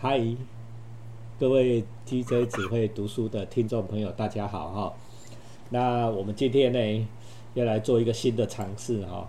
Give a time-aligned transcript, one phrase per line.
[0.00, 0.22] 嗨，
[1.40, 4.94] 各位 TJ 只会读书的听众朋友，大家好哈。
[5.70, 7.08] 那我们今天呢，
[7.54, 9.28] 要来做一个新的尝试哈。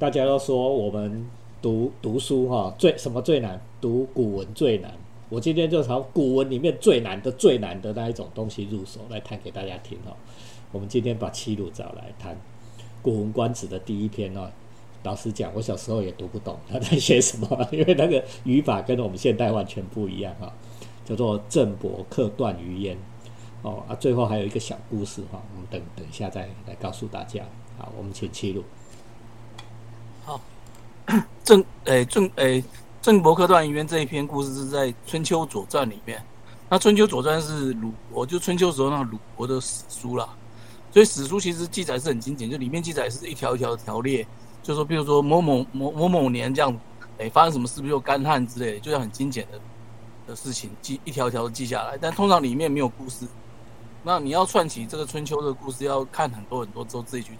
[0.00, 1.24] 大家都说我们
[1.62, 3.60] 读读书哈，最什么最难？
[3.80, 4.92] 读古文最难。
[5.28, 10.16] 我今天就从古文里面最难的、最难的那一种东西入手来谈给大家听哈。
[10.72, 12.34] 我们今天把七鲁找来谈
[13.02, 14.50] 《古文观止》的第一篇哦。
[15.02, 20.52] 老实讲，我小时候也读不懂 他在写什么，因为那个语法跟我们现代完全不一样哈。
[21.04, 22.96] 叫做郑伯克段于鄢
[23.62, 27.42] 哦啊，最后还有一个小故事哈，我们等等一下再来告诉大家。
[27.76, 28.62] 好，我们请七路。
[30.24, 30.40] 好，
[31.42, 32.62] 郑诶郑诶
[33.00, 36.22] 郑伯克段于鄢这一篇故事是在《春秋左传》里面。
[36.68, 40.28] 那《春秋左传》是鲁国，就春秋时候那鲁国的史书啦。
[40.92, 44.24] 所以史书其实记载是很精简，就里面记载是一条一条的条列。
[44.62, 46.72] 就说，比如说某某某某某年这样，
[47.18, 49.58] 哎，发生什么事，比如干旱之类，的，就像很精简的
[50.28, 51.98] 的事情，记一条一条的记下来。
[52.00, 53.26] 但通常里面没有故事，
[54.04, 57.30] 那你要串起这个春秋的故事，要看很多很多之后自己去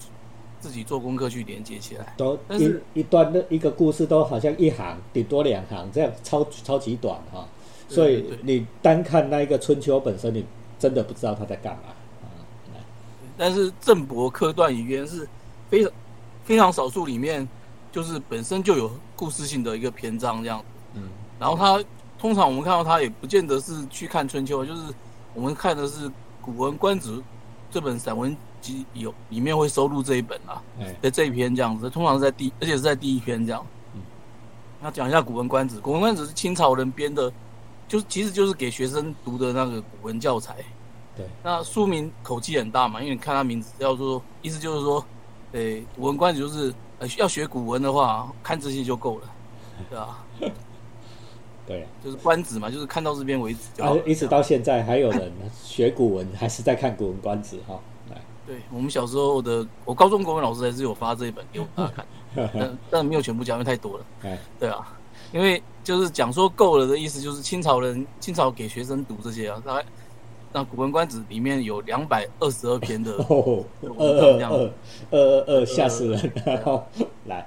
[0.60, 2.12] 自己做功课去连接起来。
[2.16, 7.46] 都一一段的一个故事都好像一行顶多两行这样，超超级短哈。
[7.88, 10.44] 所以你单看那一个春秋本身，你
[10.76, 11.90] 真的不知道他在干嘛
[12.24, 12.82] 啊。
[13.38, 15.28] 但是郑伯克段于鄢是
[15.70, 15.92] 非常。
[16.44, 17.48] 非常少数里面，
[17.90, 20.64] 就是本身就有故事性的一个篇章这样。
[20.94, 21.82] 嗯，然后他
[22.18, 24.82] 通常我们看到他也不见得是去看春秋，就是
[25.34, 26.08] 我们看的是
[26.40, 27.10] 《古文观止》
[27.70, 30.62] 这本散文集有里面会收录这一本啊，
[31.00, 33.64] 在这一篇这样子，通常是在第而且是在第一篇这样。
[33.94, 34.00] 嗯，
[34.80, 37.32] 那讲一下《古文观止》，《古文观止》是清朝人编的，
[37.88, 40.56] 就是其实就是给学生读的那个古文教材。
[41.16, 45.04] 对，那书名口气很大嘛，因为你看他名字叫做，意思就是说。
[45.52, 49.24] 对，古文观止就是呃，要学古文的话，看这些就够了，
[49.90, 50.24] 对吧？
[51.66, 53.82] 对，就是观止嘛，就是看到这边为止。
[53.82, 55.30] 啊，一直到现在还有人
[55.62, 57.78] 学古文，还是在看古文观止哈。
[58.10, 62.06] 来，对我们小时候的，我高中国文老师还是有发这一本给我们看，
[62.52, 64.04] 但但没有全部讲，因为太多了。
[64.58, 64.96] 对啊，
[65.32, 69.84] 因为就是讲说够了的意思，就是清朝人清朝给学生读这些啊，大概。
[70.52, 74.70] 那《古文观止》里面有两百二十二篇的哦，二二二
[75.10, 76.32] 二二吓死人！
[77.24, 77.46] 来，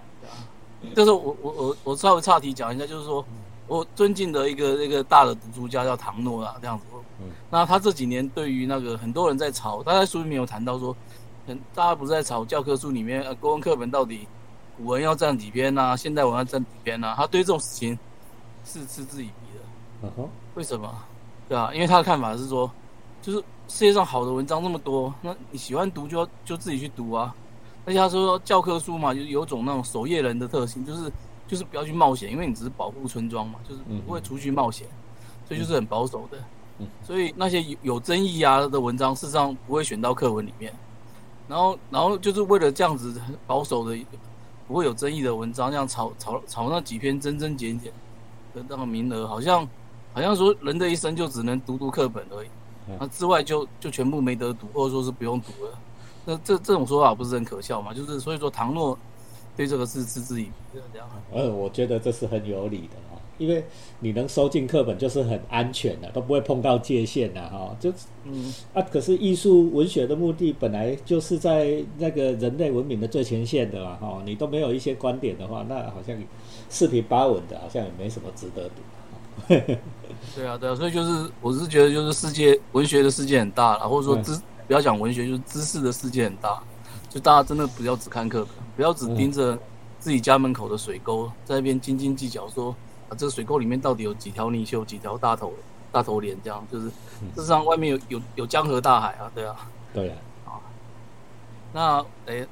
[0.95, 3.23] 就是我我我我稍微岔题讲一下，就是说
[3.67, 6.85] 我尊敬的一个那个大的读书家叫唐诺啊，这样子。
[7.19, 10.95] 嗯，那他这几年对于那个很多人在吵，他在书里面有谈到说，
[11.45, 14.27] 嗯，大家不是在吵教科书里面呃，国文课本到底
[14.77, 17.13] 古文要占几篇呐，现代文要占几篇呐？
[17.15, 17.97] 他对这种事情
[18.65, 19.61] 是嗤之以鼻的。
[20.01, 20.91] 嗯哼，为什么？
[21.47, 22.67] 对啊，因为他的看法是说。
[23.25, 27.33] 就是世界上好的文章那么多，那你喜欢读就要就自己去读啊。
[27.83, 31.11] 而且他说教科书嘛，就有种那种守夜人的特性，就是
[31.47, 34.87] 就是不要去冒险，因为你只是保护村庄嘛，就是不会出去冒险，
[35.47, 36.37] 所以就是很保守的。
[37.01, 40.71] 所以那些有有争议啊的文章，事实上不会选到课文里面。
[41.47, 43.97] 然后然后就是为了这样子保守的，
[44.67, 47.91] 不会有争议的文章，这样炒炒炒那几篇真真减减
[48.53, 49.67] 的那个名额，好像
[50.13, 52.47] 好像说人的一生就只能读读课本而已。
[52.99, 55.71] 那之外就就全部没得读，或者说是不用读了。
[56.25, 57.93] 那这这种说法不是很可笑吗？
[57.93, 58.97] 就是所以说唐诺
[59.55, 61.07] 对这个是嗤之以鼻的这样。
[61.31, 63.63] 呃，我觉得这是很有理的啊，因为
[63.99, 67.75] 你能收进课本就是很安全的，都不会碰到界限的哈。
[67.79, 67.91] 就
[68.23, 74.21] 嗯啊，可是艺术文学的目的本来就是在那个人类文明的最前线的嘛哈。
[74.25, 76.17] 你都没有一些观点的话，那好像
[76.69, 78.81] 四平八稳的，好像也没什么值得读。
[79.47, 84.37] 对啊，对啊，所以就是，我是觉得就是世界文学的世界很大了，或者说知
[84.67, 86.61] 不要讲文学，就是知识的世界很大，
[87.09, 89.57] 就大家真的不要只看课本，不要只盯着
[89.99, 92.75] 自己家门口的水沟，在那边斤斤计较说
[93.07, 95.53] 啊，这个水沟里面到底有几条泥鳅，几条大头
[95.91, 96.93] 大头鲢，这样就是，事
[97.37, 99.55] 实上外面有有有江河大海啊，对啊，
[99.93, 100.51] 对啊，啊，
[101.71, 102.45] 那哎，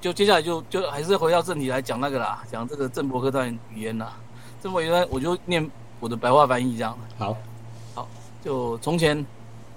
[0.00, 4.16] 就接下来就就还是回到正题来讲那个啦，讲这个郑伯克段语言啦，
[4.60, 5.70] 郑伯克段我就念。
[6.00, 7.36] 我的白话翻译这样好，
[7.94, 8.08] 好，
[8.42, 9.24] 就从前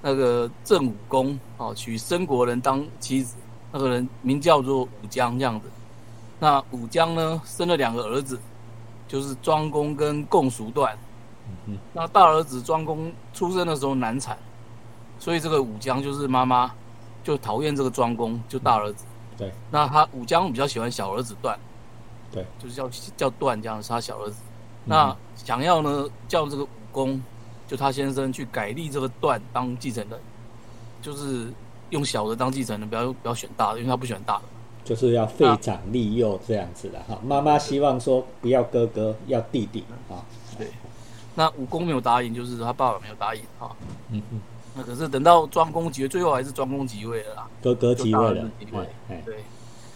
[0.01, 3.35] 那个郑武公哦，娶申国人当妻子，
[3.71, 5.67] 那个人名叫做武姜这样子。
[6.39, 8.39] 那武姜呢，生了两个儿子，
[9.07, 10.97] 就是庄公跟共叔段。
[11.67, 14.37] 嗯那大儿子庄公出生的时候难产，
[15.19, 16.71] 所以这个武姜就是妈妈
[17.23, 19.05] 就讨厌这个庄公，就大儿子。
[19.37, 19.51] 对。
[19.69, 21.59] 那他武姜比较喜欢小儿子段。
[22.31, 22.45] 对。
[22.57, 24.37] 就是叫叫段这样，是他小儿子。
[24.91, 27.21] 那想要呢，叫这个武功，
[27.65, 30.19] 就他先生去改立这个段当继承人，
[31.01, 31.47] 就是
[31.91, 34.43] 用小的当继承人，不要不要选大的，因为他不喜欢大的。
[34.83, 37.17] 就是要废长立幼这样子的哈。
[37.23, 40.19] 妈妈希望说不要哥哥，要弟弟啊。
[40.57, 40.67] 对。
[41.35, 43.71] 那武功没有答应，就是他爸爸没有答应啊。
[44.09, 44.41] 嗯嗯。
[44.75, 47.47] 那可是等到庄公即位，最后还是庄公即位了啦。
[47.61, 48.49] 哥哥即位了。
[49.25, 49.43] 对。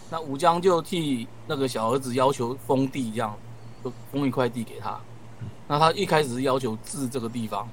[0.08, 3.36] 那武将就替那个小儿子要求封地，这样
[3.86, 4.98] 就封一块地给他。
[5.68, 7.68] 那他一开始是要求治这个地方，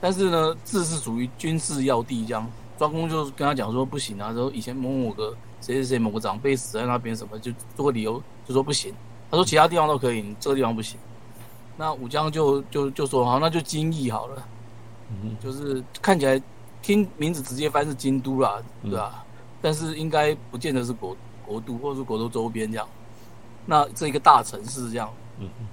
[0.00, 2.46] 但是呢，治是属于军事要地，这样
[2.78, 8.94] 庄公就跟他讲说不行啊，说以前某某个谁谁谁某个长辈死在那边，什么就做个理由就说不行。
[9.30, 10.98] 他说其他地方都可以，你这个地方不行。
[11.76, 14.48] 那武将就就就说好，那就京邑好了，
[15.42, 16.40] 就是看起来
[16.82, 19.24] 听名字直接翻是京都啦，对吧？
[19.60, 21.16] 但是应该不见得是国
[21.46, 22.86] 国都，或者是国都周边这样。
[23.70, 25.12] 那这一个大城市这样。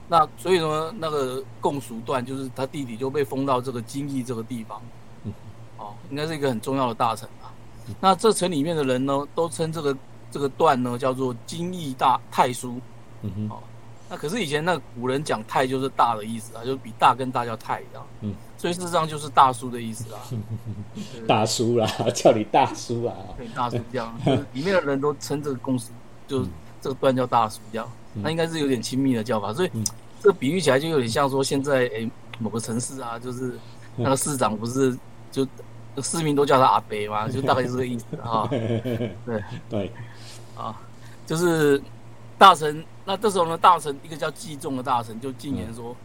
[0.07, 4.79] 那所以说，那个共属段就是他弟弟就被封到这个京邑这个地方，
[5.77, 7.51] 哦，应该是一个很重要的大臣吧。
[7.99, 9.97] 那这城里面的人呢，都称这个
[10.29, 12.79] 这个段呢叫做京邑大太叔。
[13.23, 13.57] 嗯哼，哦，
[14.07, 18.05] 那可是以前那古人讲太就是大的意思啊，就比大跟大叫太一样。
[18.21, 20.19] 嗯，所以事实上就是大叔的意思啊。
[21.27, 23.15] 大叔啦，叫你大叔啊。
[23.35, 24.15] 对，大叔这样，
[24.53, 25.89] 里面的人都称这个公司，
[26.27, 26.45] 就
[26.85, 27.91] 这个段叫大叔这样。
[28.21, 29.71] 那应该是有点亲密的叫法，所以
[30.21, 33.57] 这比喻起来就有点像说现在诶某个城市啊，就是
[33.95, 34.95] 那个市长不是
[35.31, 35.47] 就
[36.03, 38.47] 市民都叫他阿北嘛， 就大概是这个意思哈。
[39.25, 39.91] 对对，
[40.55, 40.79] 啊，
[41.25, 41.81] 就是
[42.37, 42.85] 大臣。
[43.03, 45.95] 那这时候呢，大臣一个叫季仲的大臣就进言说，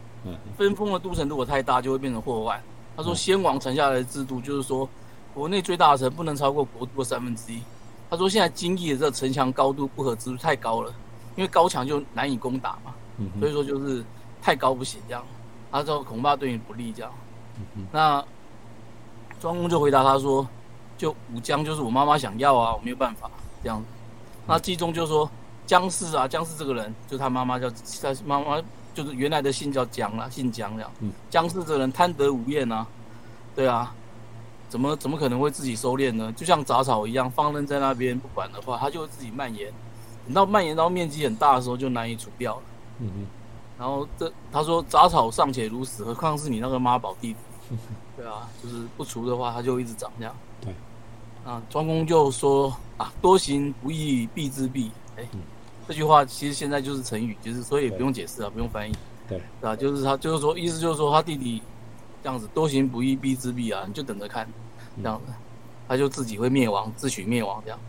[0.57, 2.59] 分封的都城如果太大，就会变成祸患。
[2.97, 4.89] 他说先王传下来的制度就是说，
[5.33, 7.61] 国内最大的城不能超过国都的三分之一。
[8.11, 10.93] 他说现在京邑的这个城墙高度不可知太高了。
[11.37, 12.93] 因为高墙就难以攻打嘛，
[13.39, 14.03] 所以说就是
[14.41, 15.23] 太高不行这样，
[15.71, 17.11] 他说恐怕对你不利这样。
[17.89, 18.23] 那
[19.39, 20.45] 庄公就回答他说
[20.99, 23.31] ：“就武将就是我妈妈想要啊，我没有办法
[23.63, 23.81] 这样。”
[24.45, 25.27] 那季中就说
[25.65, 28.61] ：“姜氏啊，姜氏这个人，就他妈妈叫他妈妈
[28.93, 30.91] 就是原来的姓叫姜啊，姓姜这样。
[31.29, 32.85] 姜氏这个人贪得无厌啊，
[33.55, 33.95] 对啊，
[34.71, 36.31] 怎么怎么可能会自己收敛呢？
[36.31, 39.69] 就像杂草一样，放任在那边不管的话，它就会自己蔓延。”
[40.25, 42.61] 等到蔓延到面积很大的时候，就难以除掉了。
[42.99, 43.25] 嗯嗯。
[43.77, 47.75] 然后这他说杂草尚且如此，何况是你那个妈宝弟弟？
[48.15, 50.33] 对啊，就是不除的话，它就一直长这样。
[50.61, 50.73] 对。
[51.43, 54.89] 啊，庄公就说啊，多行不义必自毙。
[55.17, 55.27] 哎，
[55.87, 58.95] 这句话其实现在就是成语，就是所以不用解释啊，不用翻译。
[59.27, 59.41] 对。
[59.61, 61.61] 啊，就是他就是说，意思就是说他弟弟
[62.23, 64.47] 这样子多行不义必自毙啊，你就等着看，
[65.01, 65.33] 这样子，
[65.87, 67.79] 他就自己会灭亡，自取灭亡这样。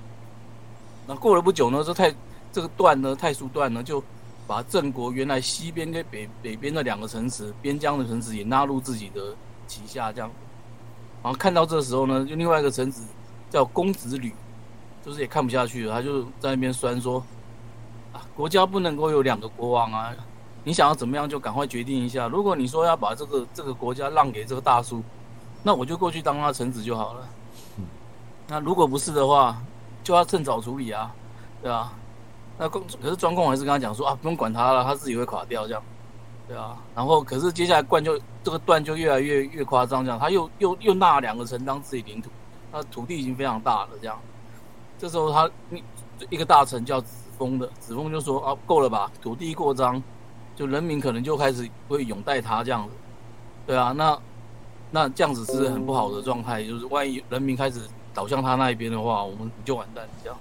[1.07, 2.15] 那过了不久呢，这太
[2.53, 4.03] 这个段呢，太叔段呢，就
[4.47, 9.35] 把郑国原来西边跟北北边的两个城池，边疆的城池也纳入自己的
[9.67, 10.31] 旗下，这样。
[11.23, 13.03] 然后看到这时候呢，就另外一个臣子
[13.51, 14.33] 叫公子吕，
[15.05, 17.25] 就是也看不下去了，他就在那边酸说
[18.13, 20.15] ：“啊，国家不能够有两个国王啊！
[20.65, 22.29] 你想要怎么样就赶快决定一下。
[22.29, 25.03] 如果你说要把这个这个国家让给这个大叔，
[25.63, 27.29] 那我就过去当他臣子就好了。
[28.49, 29.57] 那如果不是的话，
[30.05, 31.15] 就要趁早处理啊，
[31.63, 31.93] 对啊，
[32.59, 35.83] 那公可是庄公还是跟他讲说啊，不用管他了，他自己会垮掉这样，
[36.49, 36.77] 对啊。
[36.95, 42.29] 然后可是接下来冠就这个段就越来越越夸张，这样他又又又纳两个城当自己领土，
[42.71, 44.19] 那土地已经非常大了这样。
[44.99, 45.51] 这时候他
[46.29, 50.03] 一个大臣叫子封的，子封就说啊，够了吧，土地过张，
[50.63, 52.95] 就人民可能就开始会拥戴他这样子，
[53.67, 54.19] 对啊，那
[54.91, 57.81] 那这样子是很不好的状态，就是万一人民开始。
[58.15, 60.07] 倒向他那一边的话，我们就完蛋。
[60.23, 60.39] 这样，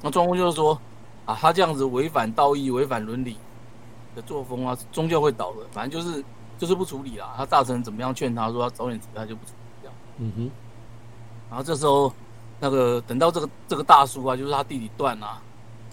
[0.00, 0.76] 那庄公就是说，
[1.24, 3.36] 啊，他这样子违反道义、违反伦理
[4.16, 5.58] 的作风啊，终究会倒的。
[5.70, 6.24] 反正就是
[6.58, 7.32] 就是不处理啦。
[7.36, 9.82] 他大臣怎么样劝他说，他早点处理，他就不处理。
[9.82, 10.50] 这样，嗯哼。
[11.48, 12.12] 然后这时候，
[12.58, 15.40] 那个等到这个这个大叔啊，就是他弟弟段啊，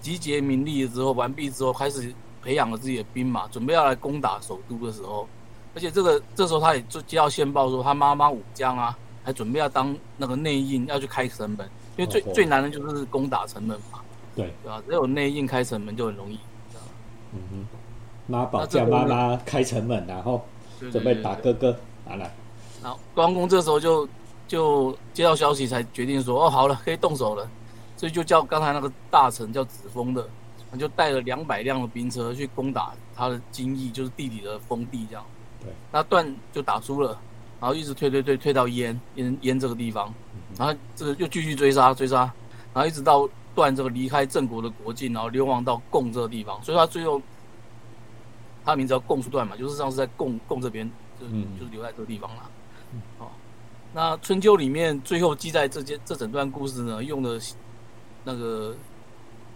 [0.01, 5.27] 集结民力之后，完毕之后，开始培养了自己的兵马，准备要来攻打首都的时候，
[5.75, 8.97] 而且这个这时候他也就接到线报说，他妈妈武将啊。
[9.21, 13.99] 还准备要当那个内应，要去开城门，因为最最难的就是攻打城门嘛。
[14.33, 14.81] 对，对吧？
[14.87, 16.39] 只有内应开城门就很容易。
[17.33, 17.67] 嗯哼，
[18.25, 20.43] 妈宝叫妈妈开城门，然后
[20.91, 21.77] 准备打哥哥，
[22.07, 22.31] 完了。
[22.81, 24.07] 然后关公这时候就
[24.47, 27.47] 就接到消息，才决定说：“哦，好了，可以动手了。”
[27.97, 30.27] 所以就叫刚才那个大臣叫子峰的，
[30.71, 35.25] 他就带了两百辆的兵车去攻打他的金邑，就是弟弟的封地，这样。
[35.61, 37.19] 对，那段就打输了。
[37.61, 40.13] 然后一直退退退退到燕燕燕这个地方，
[40.57, 42.19] 然后这个又继续追杀追杀，
[42.73, 47.21] 然后一直到段这个离开郑国的国境，然后流亡到贡这个地方，所以他最后
[48.63, 52.49] 他的名字叫贡叔段嘛，就是上次在贡贡这边，就就是留在这个地方了。
[53.17, 53.27] 哦，
[53.93, 57.37] 那春秋里面最后记载这件这整段故事呢，用的
[58.23, 58.73] 那个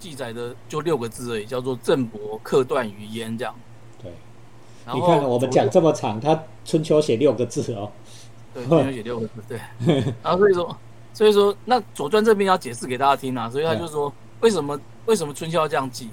[0.04, 3.56] 记载的就六个字而已，叫做郑伯克段于鄢这样。
[4.02, 4.12] 对，
[4.94, 7.90] 你看我们讲这么长，他春秋写六个字哦。
[8.54, 9.58] 对，春秋写六个字，对。
[10.22, 10.78] 然后所以说，
[11.14, 16.10] 所以说那左传这边要解释给大家听啊，所以他就说为什么为什么春秋要这样记？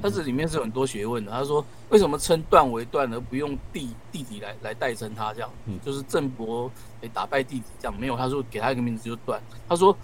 [0.00, 1.32] 它这里面是有很多学问的。
[1.32, 5.50] 他说为什么称段为段而不用弟弟弟来来代称他这样？
[5.84, 6.70] 就是郑伯
[7.00, 9.42] 诶打败弟弟这样没有，他说给他一个名字就段。
[9.68, 9.94] 他说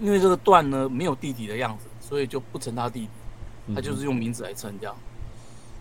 [0.00, 3.08] 因为这个段呢没有弟弟的样子，所以就不称他弟
[3.66, 4.94] 弟，他就是用名字来称这样。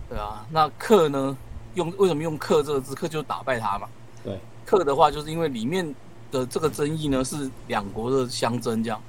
[0.10, 1.38] 对啊，那克呢？
[1.76, 2.94] 用为什么用克这个字？
[2.94, 3.90] 克就打败他嘛。
[4.24, 5.84] 对，克的话，就是因为里面
[6.32, 9.02] 的这个争议呢是两国的相争，这样，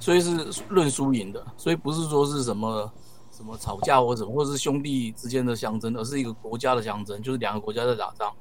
[0.00, 2.92] 所以是论输赢的，所以不是说是什么
[3.30, 8.32] 什么吵架或什么，或者是兄弟之间的相争，而是一个国家的相争，就是两个国家在打仗。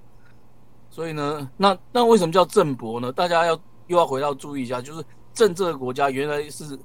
[0.89, 3.11] 所以呢，那那为什么叫郑伯呢？
[3.11, 3.53] 大家要
[3.85, 6.77] 又要回到注意一下，就是郑这个国家原来是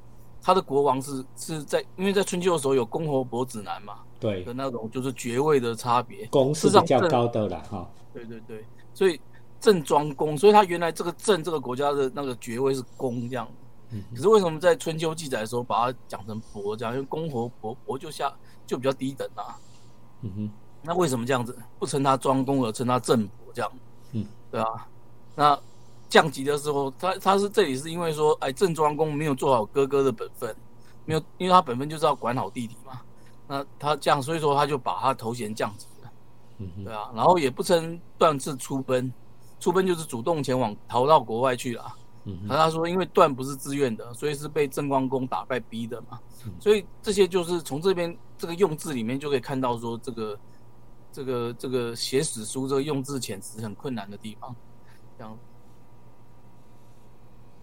[0.47, 3.95] 他的国王是是在，因为在春秋的时候有公侯伯子男嘛。
[4.21, 7.91] 对的那种就是爵位的差别，公是比较高的了哈。
[8.15, 9.21] 对对对，所以
[9.61, 13.47] 郑庄公，所以他原来这个郑这个国家的那个爵位是公这样。
[13.91, 14.05] 嗯。
[14.15, 16.95] 可是为什么在春秋记载的时候把它讲成伯这样？
[16.95, 18.33] 因为公侯伯伯就下
[18.65, 19.59] 就比较低等啊。
[20.21, 20.51] 嗯哼。
[20.81, 23.73] 那为什么这样子不称他庄公而称他郑伯这样？
[24.13, 24.89] 嗯，对啊。
[25.35, 25.59] 那
[26.09, 30.55] 降级的时候，他他是这里是因为说，哎，郑庄公没有做好哥哥的本分，
[31.05, 33.01] 没有，因为他本分就是要管好弟弟嘛。
[33.49, 36.11] 那他这样，所以说他就把他头衔降级了，
[36.85, 39.13] 对啊，然后也不称段氏出奔，
[39.61, 41.95] 出奔就是主动前往逃到国外去了。
[42.43, 46.19] 那他说，因为段不是自愿的，所以是被郑光公打败逼的嘛。
[46.59, 50.39] 所以这些就是从这边这个用字里面就可以看到说，这个
[51.13, 54.53] 这个这个写史书这个用字遣词很困难的地方。
[55.17, 55.39] 这样，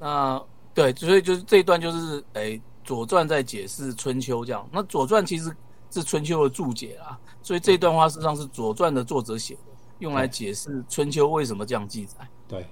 [0.04, 4.68] 那对，所以就是这一段就是诶，《左传》在解释《春秋》这样。
[4.72, 5.56] 那《左传》其实。
[5.94, 9.62] 是春秋的注解啊，所以这段话实际上是《左传》的作者写的，
[10.00, 12.28] 用来解释春秋为什么这样记载。
[12.48, 12.68] 对，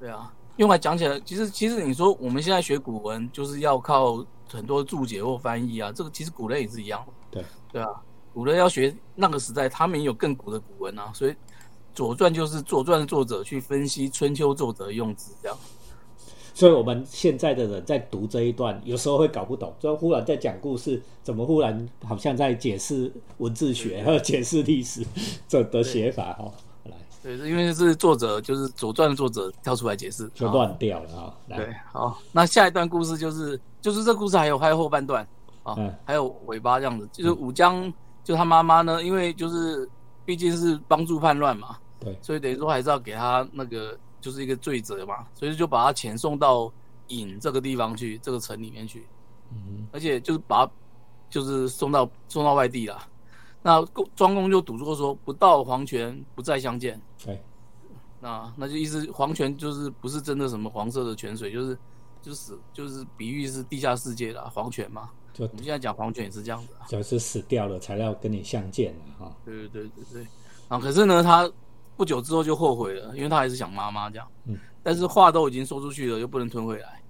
[0.00, 7.04] 对啊，用来讲起来，其实其实你说我们现在学古文就是要靠很多注解或翻译啊，这个其实古人也是一样。
[7.30, 7.90] 对，对啊，
[8.32, 11.30] 古人要学那个时代，他们也有更古的古文啊，所以
[11.92, 15.58] 《左传》就是《左传》的作者去分析春秋作者的用字这样。
[16.54, 25.02] 所以我们现在的人在读这一段，有时候会搞不懂，就忽然在讲故事，怎么忽然好像在解释文字学和解释历史
[25.48, 26.52] 这的写法哈？
[26.84, 26.92] 来，
[27.22, 31.34] 对，因为是作者就是《左传》的作者跳出来解释，就乱掉了哈。
[31.48, 35.26] 对，好，那下一段故事就是就是这故事还有还有后半段
[35.62, 37.92] 啊，还有尾巴这样子，就是武姜
[38.22, 39.88] 就他妈妈呢，因为就是
[40.26, 43.98] 毕竟是帮助叛乱嘛，对，所以等于说还是要给他那个。
[44.22, 46.72] 就是一个罪责嘛，所以就把他遣送到
[47.08, 49.04] 尹这个地方去，这个城里面去，
[49.50, 50.66] 嗯，而且就是把，
[51.28, 52.96] 就是送到送到外地了。
[53.62, 57.42] 那庄公就赌咒说不到黄泉不再相见，对，
[58.20, 61.76] 那那就意思黄泉就是不是真的什么黄色的泉水，就是
[62.22, 65.10] 就是死就是比喻是地下世界的黄泉嘛。
[65.32, 69.34] 就我们现在讲黄泉也是这样子，就是死掉了才要跟你相见哈。
[69.44, 70.26] 对对对对对，
[70.68, 71.50] 啊，可是呢他。
[72.02, 74.26] 不久之后就后悔了，因为他还是想妈妈这样。
[74.46, 77.00] 嗯，但是话都已经说出去了，又不能吞回来。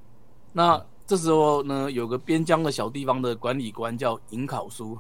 [0.53, 4.99] 那这时候呢，有个边疆的小地方的管理官叫尹考叔，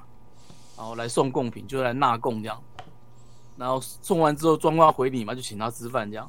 [0.78, 2.58] 然后来送贡品，就来纳贡这样。
[3.58, 6.26] 然后送完之后，庄公回礼嘛，就请他吃饭这样。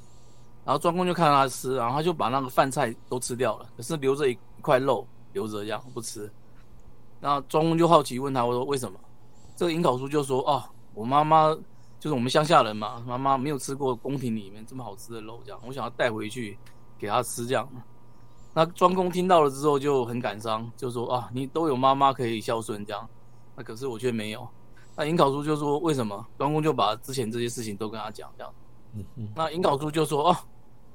[0.65, 6.29] 然后庄公就看他吃，然后他就把那个饭菜都吃掉了，可是留着一块肉留着这样不吃。
[7.21, 8.99] 然后庄公就好奇问他，我说为什么？
[9.55, 10.61] 这个尹考叔就说：哦，
[10.93, 11.57] 我妈妈。
[12.03, 16.57] 就是我们乡下人嘛，妈妈没有吃过宫廷里面这么好吃的肉，这样我想要带回去
[16.99, 17.65] 给他吃，这样。
[18.53, 23.07] 那庄公听到了之后就很感伤，就说啊，你都有妈妈可以孝顺这样，
[23.55, 24.45] 那可是我却没有。
[24.97, 26.27] 那尹考叔就说为什么？
[26.37, 28.53] 庄公就把之前这些事情都跟他讲，这样。
[28.95, 29.29] 嗯嗯。
[29.33, 30.35] 那尹考叔就说哦，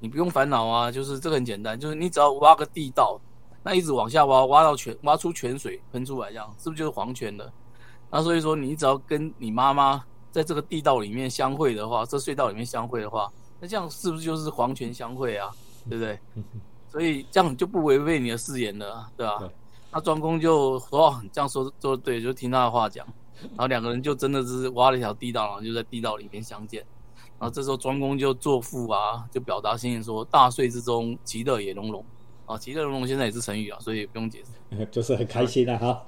[0.00, 3.18] 你不用烦恼啊，就是这个很简单，就是你只要挖个地道，
[3.62, 7.50] 那一直往下挖，挖到泉，挖出泉水喷出来，这样是不是就是黄泉的？
[8.10, 10.04] 那所以说你只要跟你妈妈。
[10.30, 13.30] 在这个地道里面相会的话，这隧道里面相会的话，
[13.60, 15.50] 那这样是不是就是黄泉相会啊？
[15.88, 16.18] 对不对？
[16.90, 19.50] 所以这样就不违背你的誓言了，对吧？
[19.90, 23.06] 那庄公就说：“这样说说对，就听他的话讲。”
[23.40, 26.84] 然后两个人就真的是挖了一条地道，然后就在地道里面相见。
[27.38, 32.04] 然后这时候庄公就作赋啊，就表达心意说：“大岁之中，其乐也融融。”
[32.46, 36.02] 啊，其乐融融现在也是成语啊，所以不用解释， 就是很开心的哈。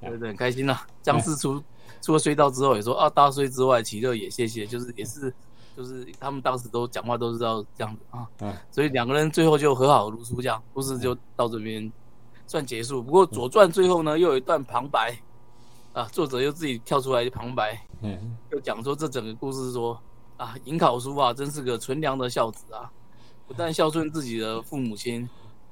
[0.00, 0.78] 对对，很开心呐。
[1.02, 1.62] 将士出。
[2.00, 5.32] 出了隧道之后也说啊，大隧之外，其乐也谢谢，就是也是，
[5.76, 11.90] 就是他们当时都讲话都是要这样子啊，嗯，所以两个人最后就和好如初，这样故事就到这边
[12.46, 13.02] 算结束。
[13.02, 15.16] 不过《左传》最后呢又有一段旁白，
[15.92, 20.00] 啊，作者又自己跳出来旁白，嗯，就讲说这整个故事说
[20.36, 22.90] 啊，尹考叔啊，真是个纯良的孝子啊，
[23.46, 25.28] 不但孝顺自己的父母亲，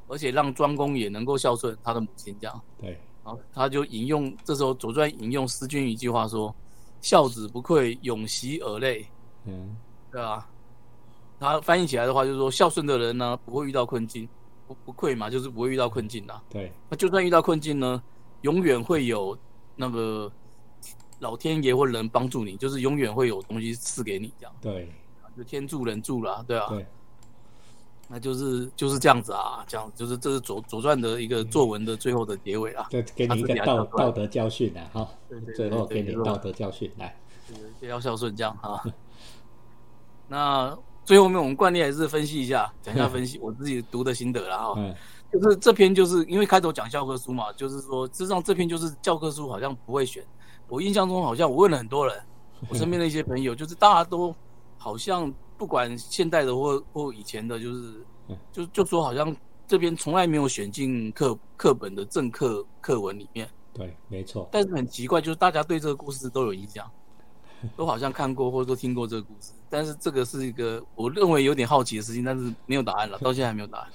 [0.09, 2.61] 而且让庄公也能够孝顺他的母亲，这样。
[2.81, 6.55] 对，然后他就引用这时候《左传》引用诗君一句话说
[7.01, 9.07] ：“孝子不愧永袭而累。”
[9.45, 9.77] 嗯，
[10.11, 10.49] 对吧？
[11.39, 14.29] 他翻译起来的话就是说，孝顺的人呢，不会遇到困境，
[14.67, 16.43] 不不愧嘛，就是不会遇到困境的。
[16.49, 18.03] 对，那就算遇到困境呢，
[18.43, 19.37] 永远会有。
[19.79, 20.33] 那个
[21.19, 24.57] 老天爷或人帮助你，就是永远会有东西赐给你，这样。
[24.59, 24.91] 对，
[25.37, 26.67] 就天助人助啦，对啊。
[26.71, 26.87] 对。
[28.09, 32.87] 那就是就是这样子啊，这样就是这是左左传的一个作文的最后的结尾啊。
[32.91, 35.09] 对，给你一个道道德教训啊，哈。
[35.55, 37.17] 最后给你道德教训来。
[37.81, 38.83] 要孝顺这样哈。
[40.29, 44.75] 那最后面我们惯例还是分析一下，讲一下 分析我自己读的心得了哈。
[44.77, 44.95] 嗯。
[45.33, 50.25] 就是这篇，就是因为开头讲教科书嘛，就是说，实际上这篇就是教科书，好像不会选。
[50.69, 52.17] 我印象中好像我问了很多人，
[52.69, 54.35] 我身边的一些朋友，就是大家都
[54.79, 57.95] 好像不管现代的或或以前的，就是
[58.53, 59.35] 就就说好像
[59.67, 63.49] 这边从来没有选进课课本的正课课文里面。
[63.73, 64.49] 对，没错。
[64.51, 66.91] 但是很奇怪，就是大家对这个故事都有印象，
[67.77, 69.53] 都好像看过或者说听过这个故事。
[69.69, 73.89] 但是这个是一个我认为有点好奇的事情，但是没有答案了， 到现在还没有答案。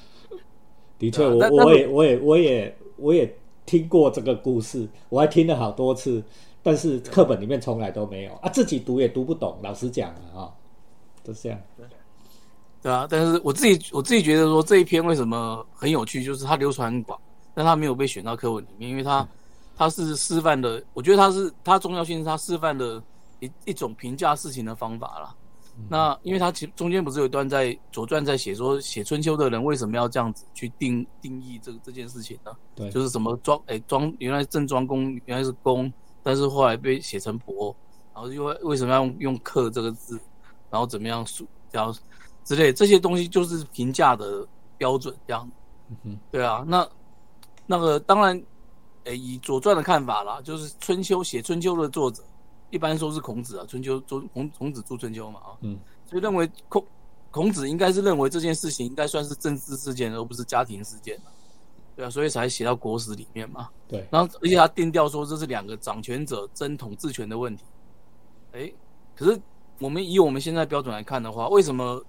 [1.00, 6.24] 的确，我我也我也我也我也听过这个故事，我还听了好多次，
[6.62, 9.58] 但是课本里面从来都没有啊，自己读也读不懂。
[9.64, 10.56] 老实讲啊，哈，
[11.24, 11.60] 都是这样。
[11.78, 11.86] 对
[12.82, 17.20] 对啊，但是我自己我自己觉得说这一篇为什么很有趣，就是它流传很广，
[17.54, 19.28] 但它没有被选到课文里面，因为它
[19.76, 23.02] 它是示范的，我觉得它是它重要性是它示范的
[23.40, 25.36] 一一种评价事情的方法啦。
[25.90, 32.52] 那因为他其中间不是有一段在《左传》在写说写春秋的人为什么要这样子去定定义这这件事情呢？
[32.76, 37.76] 对，就是什么庄哎庄原来郑庄公原来是公，但是后来被写成伯，
[38.14, 40.20] 然后又为为什么要用用克这个字，
[40.72, 41.94] 然后怎么样数，然后
[42.44, 44.48] 之类这些东西就是评价的
[44.78, 45.50] 标准这样。
[46.04, 46.88] 嗯对啊，那
[47.68, 48.42] 那个当然，
[49.04, 52.24] 诶以《左传》的看法啦，就是春秋写春秋的作者。
[52.70, 56.82] 一般说是孔子啊，春秋周孔孔子著春秋嘛啊，嗯，所以认为孔
[57.30, 61.20] 孔子应该是认为这件事情应该算是政治事件，而不是家庭事件
[61.98, 67.66] 对啊，所以才写到国史里面嘛，对，然后而且他定调说这是两个掌权者争统治权的问题，
[68.54, 68.72] 哎，
[69.14, 69.42] 可是
[69.82, 72.02] 我们以我们现在标准来看的话，为什么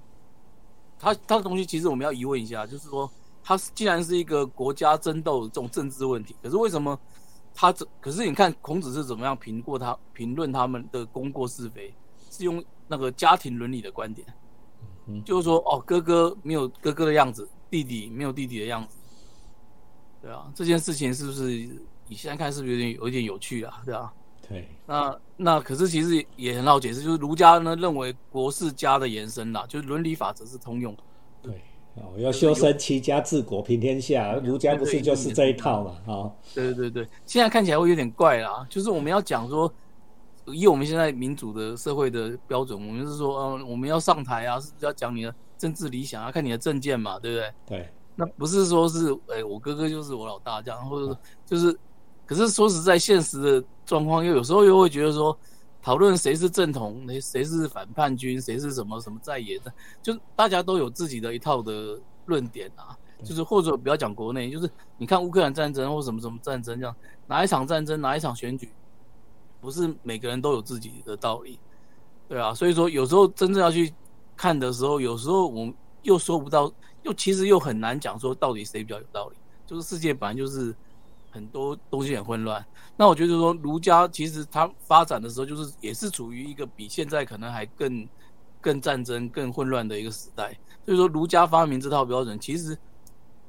[0.99, 3.11] 他他的东西其实我们要疑问一下，就是说
[3.43, 6.97] 他既然是一个国家争斗这种政治问题，可是为什么？
[7.55, 11.95] 他这可是你看孔子是怎么样评过他评论他们的功过是非，
[12.31, 14.27] 是用那个家庭伦理的观点，
[15.23, 18.97] 就是说哦哥哥没有哥哥的样子，弟弟没有弟弟的样子，
[20.23, 21.45] 对啊，这件事情是不是
[22.09, 23.83] 你现在看是不是有点有一点有趣啊？
[23.85, 24.11] 对啊，
[24.49, 30.97] 对，那那可是其实也很好解释，就是儒家呢认为国是家的延伸啦，就是伦理法则是通用，
[31.43, 31.61] 对。
[31.97, 35.91] 哦，要修身齐家治国平天下，儒家不是就是这一套嘛？
[36.11, 38.67] 啊，对对对对，现在看起来会有点怪啦。
[38.71, 39.71] 就是我们要讲说，
[40.47, 47.53] 以我们现在民主的社会的标准，我们是说，嗯，我们要上台啊，是不是要讲你的政治理想，要看你的政见嘛，对不对？
[47.67, 47.89] 对。
[48.17, 51.79] 那不是说是，哎，我哥哥就是我老大这样，或者就是，
[52.33, 55.37] 可是说实在，现实的状况又有时候又会觉得说。
[55.85, 62.97] 讨论谁是正统，谁谁是反叛军，谁是什么什么在野的，就大家都有自己的一套的论点啊。
[63.25, 66.95] 就是或者不要讲国内，就是你看乌克兰战争或什么什么战争这样，
[67.27, 68.71] 哪一场战争，哪一场选举，
[69.61, 71.59] 不是每个人都有自己的道理，
[72.29, 72.55] 对啊。
[72.55, 73.93] 所以说有时候真正要去
[74.37, 79.37] 看的时候，有时候我们又说不到，又其实又很难讲说到底谁比较有道理。
[79.67, 80.73] 就是世界本来就是。
[81.33, 82.65] 很多东西很混乱，
[82.97, 88.07] 那我觉得说儒家其实它发展的时候，就是也是处于一个比现在可能还更
[88.61, 90.57] 更战争、更混乱的一个时代。
[90.85, 92.77] 所以说儒家发明这套标准，其实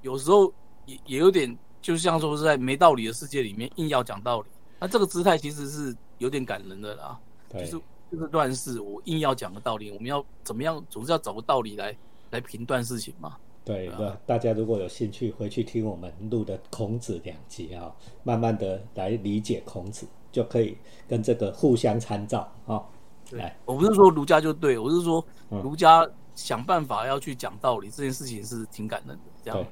[0.02, 0.52] 有时候
[0.86, 4.48] 也也有点，就像说是在没道理的世界里面硬要讲道理。
[4.80, 7.20] 那这个姿态其实是有点感人的啦，
[7.52, 7.72] 就是
[8.12, 11.96] 就是乱世，我硬要讲个道理，我们要怎么样，总是要找个道理来
[12.32, 13.38] 来评断事情嘛。
[13.66, 17.90] 对，那大家如果有兴趣，回去听我们录的孔子两集啊，
[18.24, 22.84] 慢慢的来理解孔子，就可以跟这个互相参照啊。
[23.32, 29.24] 来，我不是说儒家就对，我是说儒家想办法要去讲道理，这件事情是挺感人的。
[29.46, 29.66] 这样，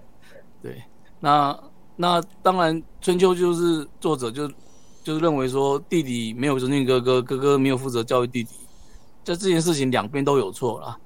[0.61, 0.81] 对，
[1.19, 1.59] 那
[1.97, 4.47] 那当然，春秋就是作者就
[5.03, 8.55] 就是认为说弟弟没有尊敬哥哥，哥哥没有负责教育弟弟，
[9.25, 10.97] 在这件事情两边都有错了。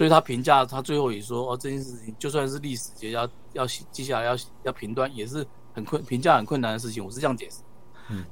[0.00, 7.60] 所以他评价，他最后也说：“哦，这件事情就算是历史节要要接下来要要评断，也是很困评价很困难的事情。”我是这样解释。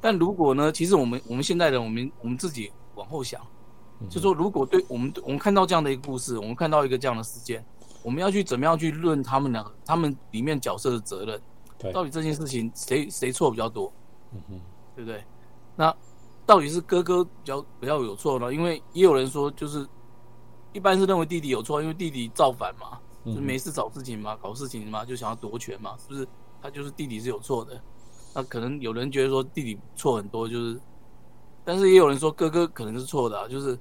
[0.00, 3.38] 但如果呢，其实我们我们现代人，我们我们自己往后想，
[4.08, 7.62] 就说如果对我们我们看到这样的一个故事，我们看到一个这样的事件，
[8.02, 11.92] 我们要去怎么样去论他们两个他们里面角色的责任？
[11.92, 13.92] 到底这件事情谁谁错比较多？
[14.32, 14.60] 嗯哼，
[14.96, 15.22] 对不对？
[15.76, 15.94] 那
[16.46, 18.54] 到底是哥哥比较比较有错呢？
[18.54, 19.86] 因为也有人说，就是
[20.72, 26.28] 一般是认为弟弟有错，因为弟弟造反嘛，就没事找事情嘛，搞事情嘛，就想要夺权嘛，是不是？
[26.60, 27.80] 他就是弟弟是有错的。
[28.34, 30.80] 那可能有人觉得说弟弟错很多，就是，
[31.64, 33.78] 但是也有人说哥哥可能是错的，就是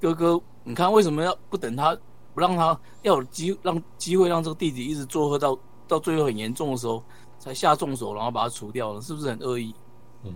[0.00, 1.96] 哥哥，你看为什么要不等他，
[2.34, 7.02] 不让他要有机让机会让这个弟弟一直作恶到到最后很严重的时候？
[7.40, 9.74] 才下重手，然后把他除掉了，是不是很恶意？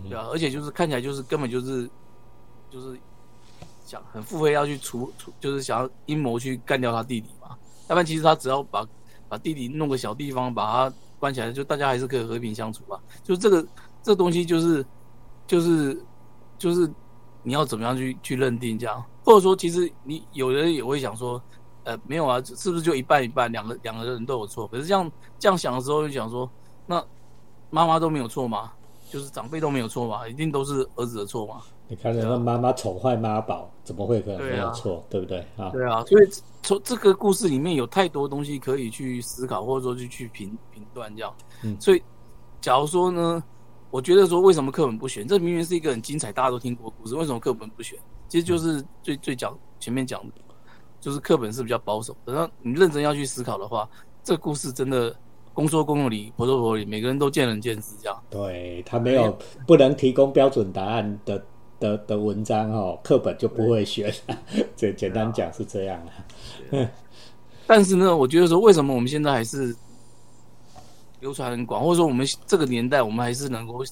[0.09, 1.87] 对啊，而且就是看起来就是根本就是
[2.67, 2.99] 就是
[3.85, 7.55] 想很腹黑要去除除，就是想要阴谋去干掉他弟弟嘛。
[7.87, 8.85] 要不然其实他只要把
[9.29, 12.99] 把弟弟弄个小地方，把他关起来，就大家还是可以和平相处吧。
[13.23, 13.65] 就这个
[14.01, 14.85] 这东西就是
[15.47, 16.03] 就是
[16.57, 16.91] 就是
[17.43, 21.41] 你要怎么样去去认定这样，或者说其实你有人也会想说，
[21.83, 24.67] 呃，没有啊，是不是就一半一半，两个两个人都有错？
[24.67, 26.49] 可是这样这样想的时候，就想说。
[26.87, 27.03] 那
[27.71, 28.71] 妈妈都没有错吗？
[29.09, 30.27] 就是长辈都没有错吗？
[30.27, 31.63] 一定都是儿子的错吗？
[31.87, 35.05] 你看，那妈妈宠坏妈宝，怎么会可能没有错？
[35.09, 35.69] 对不对啊？
[35.71, 36.27] 对啊，所以
[36.63, 41.31] 从这个故事里面有太多东西可以去思考，或者说去去评评断这样。
[41.63, 42.01] 嗯，所以
[42.59, 43.43] 假如说呢，
[43.91, 45.27] 我觉得说为什么课本不选？
[45.27, 47.99] 这明明是一个很精彩，大家都听过故事，为什么课本不选？
[48.27, 50.41] 其实就是最最讲前面讲的，
[50.99, 52.15] 就是课本是比较保守。
[52.25, 53.87] 等到你认真要去思考的话，
[54.23, 55.15] 这个故事真的。
[55.53, 58.23] 公说公有理，婆说婆有理，每个人都见仁见智，这样。
[58.29, 59.33] 对他没有
[59.65, 61.41] 不能提供标准答案的
[61.79, 64.13] 的的文章哦，课本就不会选。
[64.75, 66.89] 这 简单讲是这样的。
[67.67, 69.75] 但是呢，我觉得说，为什么我们现在还是
[71.19, 73.83] 流传很广，或者说我们这个年代，我们还是能够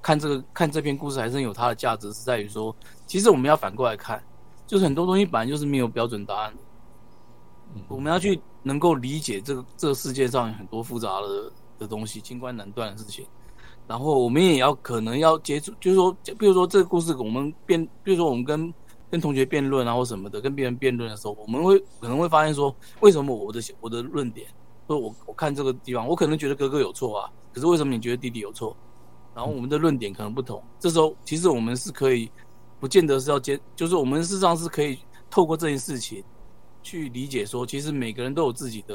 [0.00, 2.74] 看这个看这篇故事，还是有它的价值，是在于说，
[3.06, 4.22] 其实我们要反过来看，
[4.66, 6.52] 就是很多东西本来就是没有标准答案。
[7.86, 13.26] 我们要去能够理解这个这个世界上很多复杂的的东西、清官难断的事情，
[13.88, 18.72] 然后我们也要可能要接触，就是说，比如说这个故事，我们辩，比如说我们跟
[19.10, 24.46] 跟同学辩论啊或什么的，跟别人辩论的时候，我们会可能会发现说，为什么我的我的论点，
[24.86, 28.76] 说我我看这个地方，我可能觉得哥哥有错啊，可是为什么你觉得弟弟有错？
[29.34, 32.30] 然后我们的论点可能不同，这时候其实我们是可以，
[32.78, 34.98] 不见得是要接，就是我们事实上是可以
[35.30, 36.22] 透过这件事情。
[36.80, 38.94] 去理解说，其实每个人都有自己的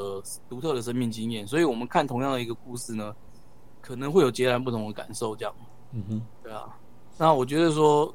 [0.49, 3.13] 独特的生命经验，所以我们看同样的一个故事呢，
[3.83, 5.35] 可能会有截然不同的感受。
[5.35, 5.53] 这样，
[5.91, 6.79] 嗯哼，对啊。
[7.17, 8.11] 那我觉得说，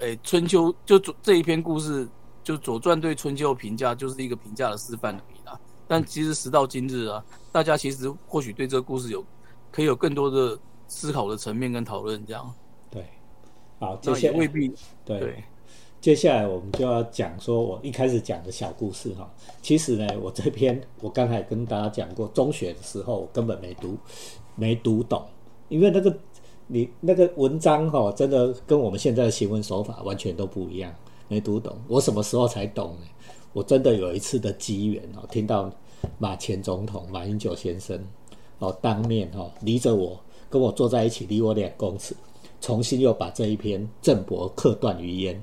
[0.00, 2.06] 哎，春秋就这一篇故事，
[2.42, 5.58] 就《左传》对春秋评价，就是一个评价的示范而已啦。
[5.86, 9.24] 但其实时到今日啊，大家其实或许对这个故事有
[9.70, 12.24] 可以有更多的思考的层面跟讨论。
[12.26, 12.52] 这样，
[12.90, 13.06] 对，
[13.78, 15.44] 好，这些未必对。
[16.00, 19.30] 接下来我们就要讲说，我一开始讲的小故事哈。
[19.62, 23.96] 其实呢，我这篇我刚才跟大家讲过，中学的时候我根本没读，
[24.54, 25.22] 没读懂，
[25.68, 26.16] 因为那个
[26.66, 30.94] 你那个文章哈，真的跟我们现在的行文手法完全都不一样，
[31.28, 31.74] 没读懂。
[31.88, 33.06] 我什么时候才懂呢？
[33.52, 35.70] 我真的有一次的机缘哦，听到
[36.18, 37.98] 马前总统马英九先生
[38.58, 42.14] 哦当面哈，离着我跟我坐在一起，离我两公尺，
[42.60, 45.36] 重新又把这一篇郑伯克段于鄢。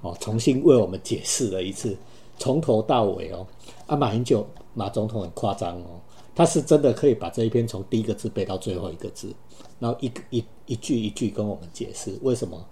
[0.00, 1.96] 哦，重新为我们解释了一次，
[2.38, 3.44] 从头到尾哦。
[3.86, 5.98] 啊，马英九马总统很夸张哦，
[6.38, 9.34] 他是真的可以把这一篇从第一个字背到最后一个字，
[9.80, 12.64] 然后一个一一句一句跟我们解释为什么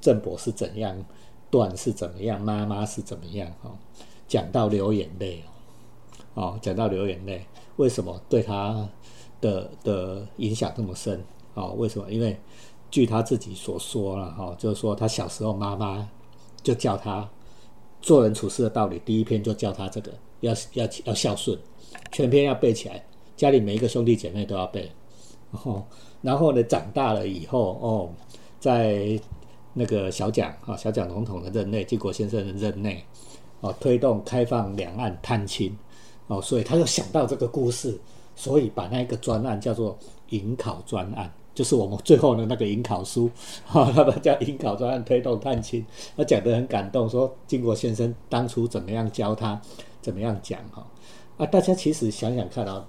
[0.00, 0.92] 郑伯是怎样，
[1.48, 3.70] 段是怎么样，妈妈是怎么样哦，
[4.26, 5.40] 讲到流眼泪
[6.34, 8.88] 哦，哦，讲到流眼泪，为什么对他
[9.40, 11.74] 的的影响这么深哦？
[11.78, 12.10] 为什么？
[12.10, 12.36] 因为
[12.90, 16.08] 据他自己所说了哈，就是说他小时候妈妈。
[16.64, 17.28] 就教他
[18.00, 21.58] 做人处事的道理，第一篇就教他这个，要要要孝顺，
[22.12, 23.04] 全篇要背起来，
[23.36, 24.90] 家里每一个兄弟姐妹都要背。
[25.52, 25.86] 然后，
[26.22, 28.10] 然后呢，长大了以后，哦，
[28.58, 29.20] 在
[29.74, 33.04] 那个小蒋啊，小蒋总统的任内，金国先生的任内，
[33.60, 35.76] 哦，推动开放两岸探亲，
[36.28, 37.98] 哦，所以他就想到这个故事，
[38.34, 39.98] 所以把那个专案叫做
[40.30, 41.30] 引考专案。
[41.54, 43.30] 就是我们最后的那个引考书，
[43.66, 45.84] 哈，他们叫引考专案推动探亲，
[46.16, 49.60] 他讲得很感动，说金国先生当初怎么样教他，
[50.00, 50.86] 怎么样讲哈，
[51.36, 52.82] 啊，大家其实想想看啊，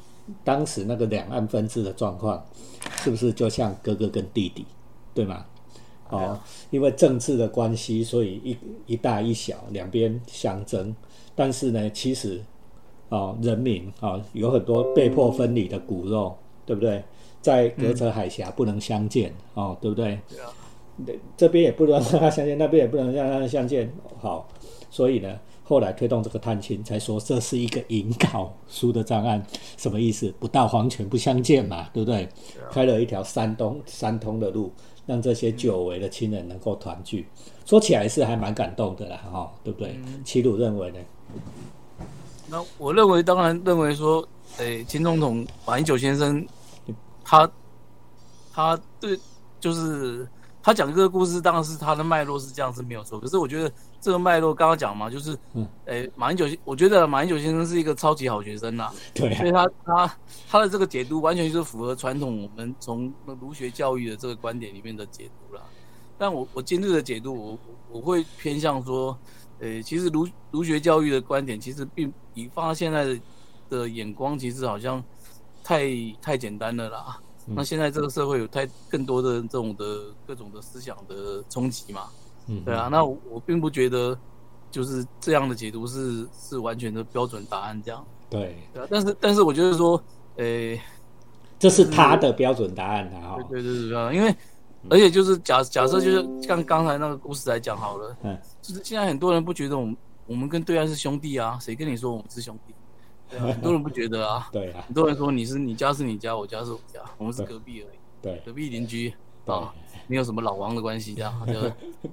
[0.43, 2.43] 当时那个两岸分治的状况，
[2.97, 4.65] 是不是就像哥哥跟弟弟，
[5.13, 5.45] 对吗？
[6.09, 10.95] 哦，因为政治的关系，所以一一大一小两边相争，
[11.33, 12.39] 但是呢，其实，
[13.09, 17.03] 哦，人民啊有很多被迫分离的骨肉，对不对？
[17.41, 20.19] 在隔着海峡不能相见哦，对不对？
[20.29, 20.53] 对啊，
[21.35, 23.91] 这边也不能让他相见，那边也不能让他相见。
[24.21, 24.47] 好，
[24.91, 29.43] 所以呢，后来推动这个探亲，才说这是一个引考书的障案，
[29.77, 30.33] 什么意思？
[30.39, 32.27] 不到黄泉不相见嘛，对不对？
[32.71, 34.71] 开了一条山东三通的路，
[35.05, 37.27] 让这些久违的亲人能够团聚。
[37.65, 39.97] 说起来是还蛮感动的啦，哈，对不对？
[40.25, 40.99] 齐鲁认为呢？
[42.49, 46.45] 那我认为，当然认为说，诶，秦总统马英九先生，
[47.23, 47.49] 他
[48.51, 49.17] 他对
[49.61, 50.27] 就是
[50.61, 53.17] 他讲这个故事，当然是他的脉络是这样是没有错。
[53.17, 53.71] 可是我觉得
[54.03, 55.37] 这个脉络刚刚讲嘛，就是，
[55.85, 60.17] 诶，马英九，我觉得马英九先生是一个超级好学生呐，对，所以他他
[60.49, 65.61] 他的这个解读完全就是符合传统我们从儒学教育的这个观点里面的解读了。
[66.17, 67.59] 但我我今日的解读，我
[67.93, 69.17] 我会偏向说。
[69.59, 73.19] 呃，其实儒儒学教育的观点，其实并以放到现在的
[73.69, 75.01] 的眼光，其实好像
[75.63, 75.87] 太
[76.21, 77.17] 太简单了啦。
[77.45, 82.09] 那现在这个社会有太更多的这种的各种的思想的冲击嘛，
[82.47, 82.87] 嗯，对啊。
[82.91, 84.17] 那我并不觉得
[84.71, 88.05] 就是这样的解读是是完全的标准答案这样。
[88.29, 88.87] 对，对啊。
[88.89, 90.01] 但是但是我觉得说，
[90.37, 90.77] 呃，
[91.59, 93.37] 这是他的标准答案啊。
[93.49, 94.35] 对对对，因为
[94.89, 98.37] 而且就是假假设就是像刚才那个故事来讲好了，嗯。
[98.61, 102.73] 就是现在很多人不觉得我们我们跟对岸是兄弟啊，谁跟你说我们是兄弟？
[103.37, 104.49] 很多人不觉得啊。
[104.53, 104.83] 对啊。
[104.87, 107.97] 很多人说你是你家是你家，我家是我家，我们是隔壁而已。
[108.21, 108.41] 对。
[108.45, 109.13] 隔壁邻居
[109.45, 109.73] 啊，
[110.07, 111.33] 没有什么老王的关系这样，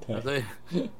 [0.07, 0.21] 对？
[0.21, 0.43] 所以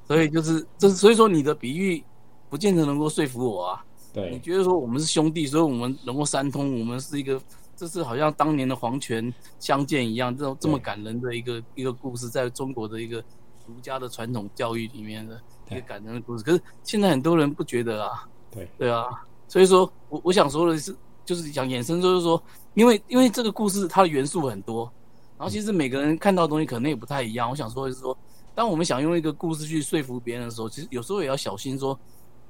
[0.07, 2.03] 所以就是这所以说你的比喻
[2.49, 3.85] 不见得能够说服我啊。
[4.13, 4.31] 对。
[4.31, 7.41] 你觉得说我们是兄弟，所以我们能够三通，我们是一个，
[7.77, 13.23] 这是好像当年的黄泉相见一样，这种这么感人的一个一个故事，在中国的一个。
[13.67, 15.41] 儒家的传统教育里面的
[15.71, 18.27] 一个感人的故事，可是现在很多人不觉得啊。
[18.51, 19.05] 对对啊，
[19.47, 22.43] 所以说我我想说的是，就是想衍生，就是说，
[22.75, 24.93] 因为因为这个故事它的元素很多，
[25.41, 27.49] 然后其实每个人看到的东西可能也不太一样。
[27.49, 28.15] 我想说的是说，
[28.55, 31.99] 当我们想用一个故事去说服别人的时候，其实有时候也要小心说，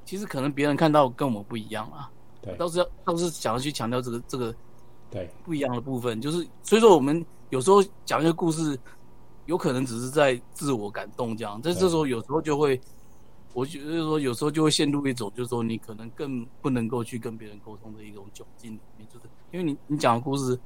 [0.05, 2.11] 其实可能别人看到跟我们不一样啊。
[2.43, 4.53] 对，倒是要倒是想要去强调这个这个
[5.09, 8.77] 对不一样的部分，就是所以说我们有时候讲一个故事。
[9.47, 12.81] 有可能只是在自我感动这样，但这时候有时候就会，
[13.53, 20.57] 我觉得说有时候就会陷入一种，就是说你可能更不能够去跟别人沟通的一种窘境里面，就是因为你你讲的故事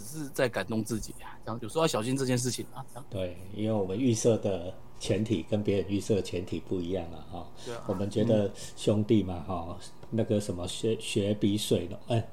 [0.00, 2.84] 是在感动自己这样有时候要小心这件事情啊。
[3.08, 7.46] 对，因为我们预设的前提跟别人预设的前提不一样了，哈。
[7.64, 7.84] 对啊。
[7.86, 9.78] 我们觉得兄弟嘛，哈，
[10.10, 12.28] 那个什么血血比水浓，哎，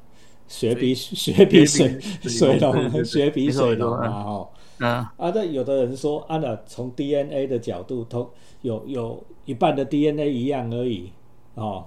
[0.47, 4.49] 血比血比水水浓，血比水浓嘛，哈。
[4.79, 5.31] 啊啊！
[5.35, 8.27] 那有的人说，啊，那从 DNA 的角度，同
[8.63, 11.11] 有有一半的 DNA 一样而已，
[11.53, 11.85] 哦，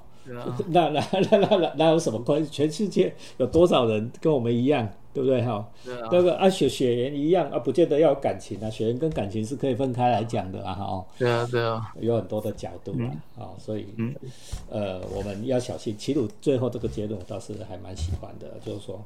[0.68, 2.48] 那那那那那那有什么关系？
[2.52, 5.40] 全世界有多少人跟我们一样，对不对？
[5.42, 5.66] 哈，
[6.10, 11.06] 那个啊血血缘一样啊，不见得要有感情啊，血缘跟感情是可以分开来讲的啊，哈。
[11.16, 13.86] 对啊，对啊，有很多的角度啊，啊，所以，
[14.68, 15.96] 呃，我们要小心。
[15.96, 19.00] 齐鲁最后这个结论，我倒是还蛮喜欢的，就是说。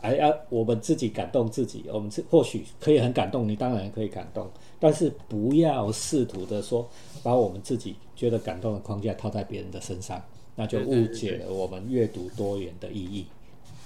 [0.00, 6.84] 还要我们自己感动自己，我们是或许可以很感动，你当然可以感动，但是不要试图的说
[7.22, 10.20] 把我们自己觉得感动的框架套在别人的身上，
[10.56, 13.26] 那就误解了我们阅读多元的意义，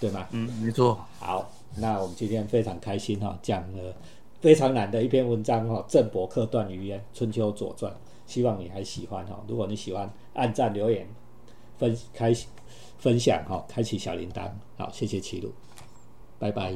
[0.00, 0.26] 对吗？
[0.31, 0.98] 嗯，没错。
[1.18, 3.94] 好，那我们今天非常开心哈，讲了
[4.40, 7.92] 非常难的一篇文章哈，郑伯克段于鄢《春秋左传》，
[8.26, 9.44] 希望你还喜欢哈。
[9.48, 11.07] 如果你喜欢，按赞留言
[11.76, 12.33] 分开
[12.98, 14.50] 分享哈，开启小铃铛。
[14.76, 15.52] 好，谢谢齐鲁。
[16.38, 16.72] 拜拜，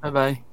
[0.00, 0.47] 拜拜。